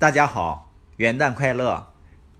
[0.00, 1.92] 大家好，元旦快乐！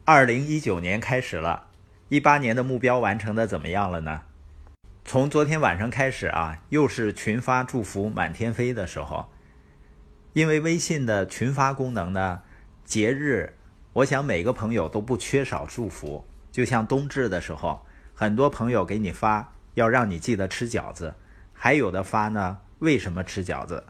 [0.05, 1.67] 二零一九年开始了，
[2.09, 4.23] 一八年的目标完成的怎么样了呢？
[5.05, 9.29] 从昨天晚上开始啊，又是群发祝福满天飞的时候。
[10.35, 12.43] 因为微信的群发功能呢，
[12.85, 13.55] 节日，
[13.93, 16.25] 我想每个朋友都不缺少祝福。
[16.53, 17.85] 就像冬至的时候，
[18.15, 21.17] 很多朋友给你发，要让你记得吃饺子，
[21.53, 23.83] 还有的发呢，为什么吃饺子？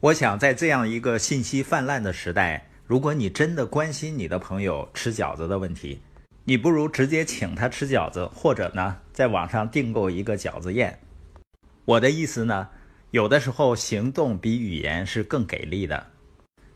[0.00, 6.00] 我想在这样一个信息泛滥的时代，如果你真的关心你的朋友吃饺子的问题，
[6.42, 10.98] 你不如直接请他吃饺子，或者呢，在网上订购一个饺子宴。
[11.84, 12.68] 我的意思呢，
[13.12, 16.08] 有的时候行动比语言是更给力的。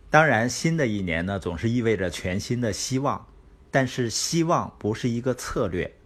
[0.09, 3.27] 当然，新的一年呢，总是意味着全新的希望，
[3.73, 5.97] 但是希望不是一个策略，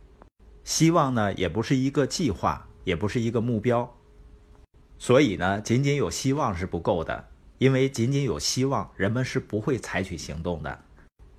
[0.64, 3.94] 希望呢，也不是一个计划，也不是一个目标。
[4.98, 7.28] 所以呢，仅仅有希望是不够的，
[7.58, 10.84] 因为仅仅有希望，人们是不会采取行动的。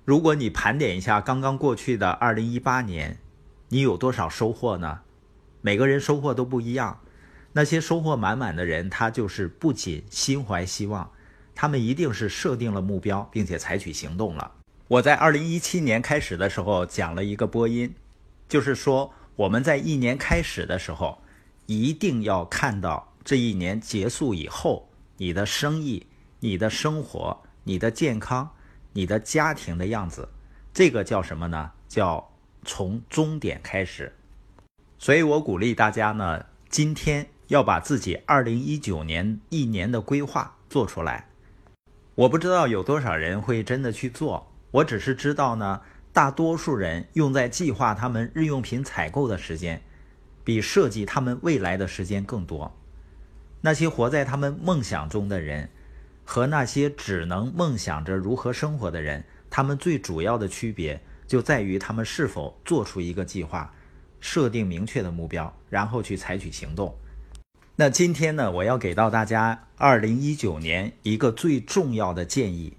[0.04, 3.18] 如果你盘点一下刚刚过去的二零一八年，
[3.68, 5.00] 你有多少收获呢？
[5.62, 7.00] 每个人收获都不一样。
[7.52, 11.10] 那些收获满满的人，他就是不仅心怀希望，
[11.54, 14.52] 他们一定是设定了目标，并且采取行动了。
[14.88, 17.94] 我在二零一七年开始的时候讲了一个播音，
[18.48, 21.22] 就是说我们在一年开始的时候，
[21.66, 23.08] 一定要看到。
[23.22, 26.06] 这一年结束以后，你的生意、
[26.40, 28.50] 你的生活、你的健康、
[28.92, 30.28] 你的家庭的样子，
[30.72, 31.70] 这个叫什么呢？
[31.88, 32.32] 叫
[32.64, 34.12] 从终点开始。
[34.98, 41.26] 所以我鼓励大家呢，今天要把自己二零一九年一年的规划做出来。
[42.14, 45.80] 我不知道有多少人会真的去做，我只是知道呢，
[46.12, 49.80] 大多数人用在计划他们日用品采购的时间，
[50.44, 52.76] 比设计他们未来的时间更多。
[53.62, 55.70] 那些活在他们梦想中的人，
[56.32, 63.74] 和那些只能梦想着如何生活的人，他们最主要的区别就在于他们是否做出一个计划，
[64.20, 66.96] 设定明确的目标，然后去采取行动。
[67.74, 72.76] 那今天呢，我要给到大家二零一九年一个最重要的建议。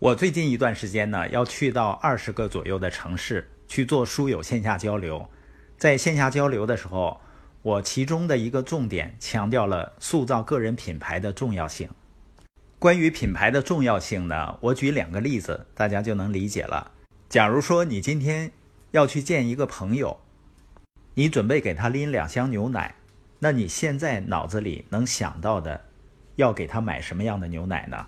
[0.00, 5.30] 我最近一段时间呢，要去到二十个左右的城市去做书友线下交流，
[5.78, 7.20] 在线下交流的时候。
[7.62, 11.90] 我其中的一个重点强调了塑造个人品牌的重要性。
[12.80, 16.92] 关于品牌的重要性呢，我举两个例子，大家就能理解了。
[17.28, 18.52] 假如说你今天
[18.92, 20.18] 要去见一个朋友，
[21.12, 22.94] 你准备给他拎两箱牛奶，
[23.40, 25.78] 那你现在脑子里能想到的，
[26.36, 28.06] 要给他买什么样的牛奶呢？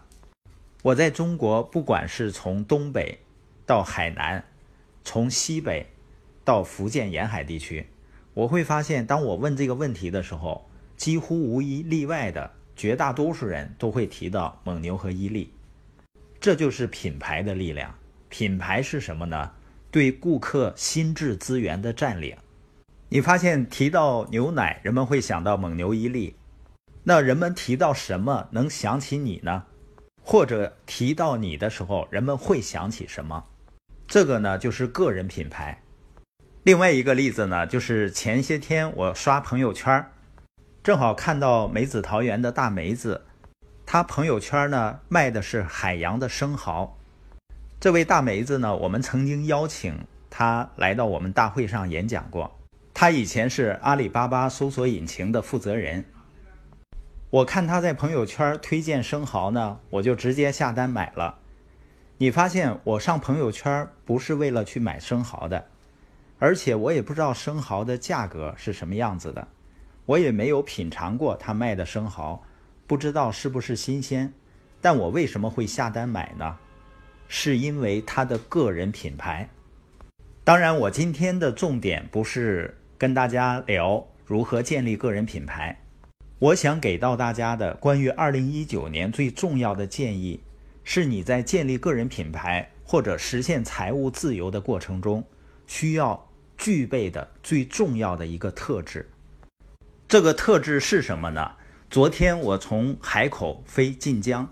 [0.84, 3.18] 我在中国，不管是从东北
[3.66, 4.42] 到海南，
[5.04, 5.86] 从西北
[6.46, 7.88] 到福建沿海地区。
[8.32, 10.66] 我会发现，当我问这个问题的时候，
[10.96, 15.52] 几乎无一例外的，绝大多数人都会提到蒙牛和伊利。
[16.40, 17.94] 这就是品牌的力量。
[18.28, 19.50] 品牌是什么呢？
[19.90, 22.36] 对顾客心智资源的占领。
[23.08, 26.34] 你发现提到牛奶，人们会想到蒙牛、伊利。
[27.04, 29.64] 那人们提到什么能想起你呢？
[30.22, 33.44] 或者提到你的时候，人们会想起什么？
[34.06, 35.82] 这个呢，就是个人品牌。
[36.62, 40.06] 另外一个例子呢，就是前些天我刷朋友圈，
[40.82, 43.22] 正好看到梅子桃园的大梅子，
[43.86, 46.98] 她朋友圈呢卖的是海洋的生蚝。
[47.78, 49.94] 这位大梅子呢，我们曾经邀请
[50.28, 52.58] 她来到我们大会上演讲过。
[52.92, 56.04] 她以前是阿里巴巴搜索引擎的负责人。
[57.30, 61.38] 我看她在朋友圈推荐生蚝呢，我就直接下单买了。
[62.18, 65.68] 你发现我上朋友圈不是为了去买生蚝的。
[66.40, 69.46] 而且我也不知道生蚝的价格是什么样子的，
[70.04, 72.42] 我也没有品尝过他卖的生蚝，
[72.86, 74.32] 不知道是不是新鲜。
[74.80, 76.58] 但我为什么会下单买呢？
[77.28, 79.48] 是因为他的个人品牌。
[80.44, 85.80] 当然，我今天的重点不是跟大家聊如何建立个人品牌，
[86.38, 90.40] 我想给到大家的关于二零一九年最重要的建议，
[90.82, 95.24] 是你在建立个人品牌或者实现财务自由的过程中
[95.66, 96.28] 需要。
[96.58, 99.10] 具备的最重要的一个特质，
[100.12, 101.52] 这个特质是什么呢？
[101.88, 104.46] 昨天我从海口飞晋江，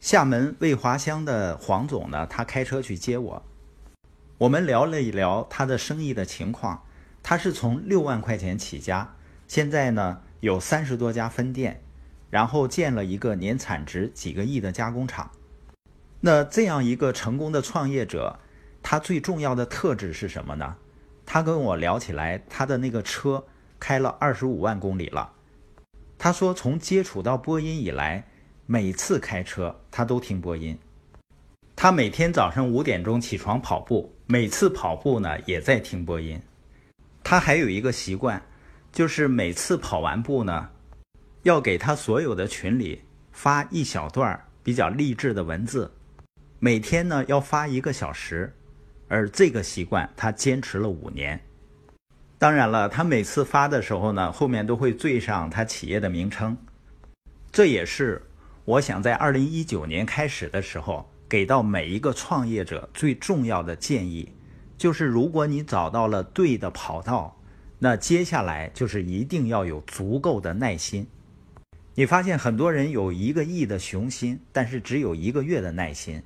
[0.00, 3.42] 厦门魏华乡的黄总呢，他开车去接我，
[4.38, 6.82] 我们聊了一聊他的生意的情况。
[7.22, 9.16] 他是从六万块钱起家，
[9.46, 11.82] 现在呢有三十多家分店，
[12.30, 15.30] 然后建了一个年产值几个亿的加工厂。
[16.20, 18.38] 那这样一个成功的创业者，
[18.82, 20.76] 他最重要的特质是什么呢？
[21.26, 23.44] 他跟我聊起来，他的那个车
[23.78, 25.32] 开了二十五万公里了。
[26.18, 28.26] 他说，从接触到播音以来，
[28.66, 30.76] 每次开车他都听播音。
[31.76, 36.40] 他每天早上五点钟起床跑步，每次跑步呢也在听播音。
[37.22, 38.42] 他还有一个习惯，
[38.90, 40.70] 就是每次跑完步呢，
[41.44, 45.92] 要给他所有的群里发一小段比较励志的文字，
[46.58, 48.52] 每天呢要发一个小时，
[49.06, 51.40] 而这个习惯他坚持了五年。
[52.38, 56.56] 当然了，他每次发的时候呢，后面都会缀上他企业的名称，
[57.50, 58.22] 这也是
[58.64, 61.08] 我想在二零一九年开始的时候。
[61.30, 64.32] 给到每一个创业者最重要的建议，
[64.78, 67.38] 就是如果你找到了对的跑道，
[67.78, 71.06] 那接下来就是一定要有足够的耐心。
[71.94, 76.22] 你发现很多人有一个亿的雄心，但是只有一个月的耐心，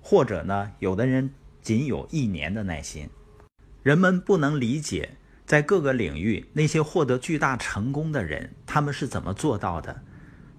[0.00, 1.28] 或者呢，有的人
[1.60, 3.06] 仅有一年的耐心。
[3.82, 5.10] 人们不能理解，
[5.48, 10.00] 在各个领域那些获得巨大成功的人，他们是怎么做到的？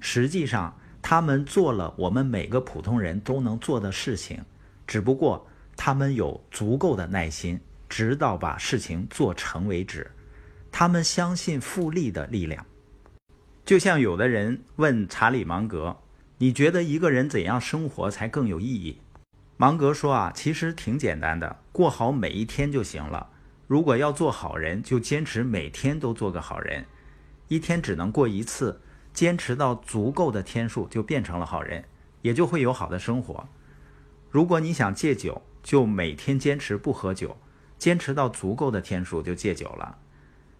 [0.01, 0.75] 实际上。
[1.01, 4.43] 他们做了我们每个普通人都能做的事情，
[4.85, 5.47] 只不过
[5.77, 7.57] 他们有足够的耐心，
[7.87, 10.11] 直到把事情做成为止。
[10.69, 12.65] 他们相信复利的力量。
[13.63, 15.95] 就像有的人问查理芒格
[16.37, 18.99] ：“你觉得一个人怎样生活才更有意义？”
[19.55, 23.29] 芒格说：“啊，其实挺简单的，过好每一天就行了。
[23.69, 26.83] 如果要做好人，就坚持每天都做个好人。
[27.47, 28.81] 一天只能过一次。”
[29.11, 31.83] 坚持到足够的天数，就变成了好人，
[32.21, 33.49] 也就会有好的生活。
[34.29, 37.35] 如果你想戒酒，就每天坚持不喝酒，
[37.77, 39.97] 坚持到足够的天数就戒酒了。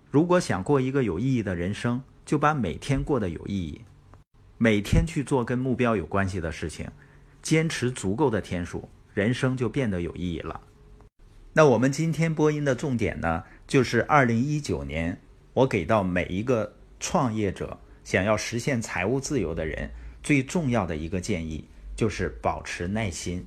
[0.09, 3.81] 如果想过一个有意义的人生，就把每天过得有意义，
[4.57, 6.89] 每天去做跟目标有关系的事情，
[7.41, 10.59] 坚持足够的天数，人生就变得有意义了。
[11.59, 15.19] 那我们今天播音的重点呢，就是二零一九年，
[15.51, 17.77] 我给到每一个创业者。
[18.05, 19.91] 想要实现财务自由的人，
[20.23, 21.65] 最重要的一个建议
[21.97, 23.45] 就是保持耐心。